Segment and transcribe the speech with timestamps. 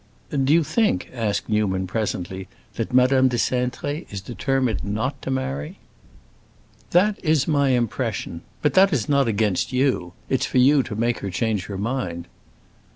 [0.31, 5.77] "Do you think," asked Newman presently, "that Madame de Cintré is determined not to marry?"
[6.89, 8.41] "That is my impression.
[8.63, 12.27] But that is not against you; it's for you to make her change her mind."